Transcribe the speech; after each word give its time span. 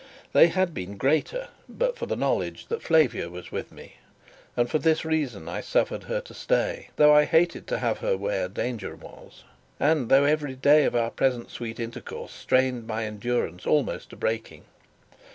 They 0.33 0.47
had 0.47 0.73
been 0.73 0.97
greater, 0.97 1.49
but 1.69 1.95
for 1.95 2.07
the 2.07 2.15
knowledge 2.15 2.65
that 2.69 2.81
Flavia 2.81 3.29
was 3.29 3.51
with 3.51 3.71
me; 3.71 3.97
and 4.57 4.67
for 4.67 4.79
this 4.79 5.05
reason 5.05 5.47
I 5.47 5.61
suffered 5.61 6.05
her 6.05 6.19
to 6.21 6.33
stay, 6.33 6.89
though 6.95 7.13
I 7.13 7.25
hated 7.25 7.67
to 7.67 7.77
have 7.77 7.99
her 7.99 8.17
where 8.17 8.47
danger 8.49 8.95
was, 8.95 9.43
and 9.79 10.09
though 10.09 10.23
every 10.25 10.55
day 10.55 10.85
of 10.85 10.95
our 10.95 11.11
present 11.11 11.51
sweet 11.51 11.79
intercourse 11.79 12.31
strained 12.33 12.87
my 12.87 13.05
endurance 13.05 13.67
almost 13.67 14.09
to 14.09 14.15
breaking. 14.15 14.63